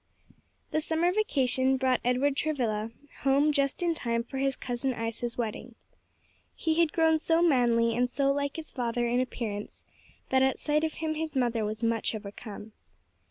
_The 0.71 0.81
summer 0.81 1.11
vacation 1.13 1.77
brought 1.77 2.01
Edward 2.03 2.35
Travilla 2.35 2.89
home 3.19 3.51
just 3.51 3.83
in 3.83 3.93
time 3.93 4.23
for 4.23 4.39
his 4.39 4.55
cousin 4.55 4.93
Isa's 4.95 5.37
wedding. 5.37 5.75
He 6.55 6.79
had 6.79 6.91
grown 6.91 7.19
so 7.19 7.43
manly 7.43 7.95
and 7.95 8.09
so 8.09 8.31
like 8.31 8.55
his 8.55 8.71
father 8.71 9.05
in 9.05 9.19
appearance 9.19 9.85
that 10.29 10.41
at 10.41 10.57
sight 10.57 10.83
of 10.83 10.95
him 10.95 11.13
his 11.13 11.35
mother 11.35 11.63
was 11.63 11.83
much 11.83 12.15
overcome. 12.15 12.71